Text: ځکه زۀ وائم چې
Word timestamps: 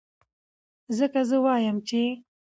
ځکه 0.97 1.19
زۀ 1.29 1.37
وائم 1.45 1.77
چې 1.87 2.01